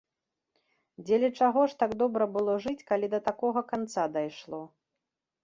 [1.09, 4.63] Дзеля чаго ж так добра было жыць, калі да такога канца дайшло?